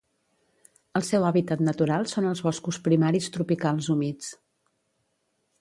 [0.99, 4.35] El seu hàbitat natural són els boscos primaris tropicals humits.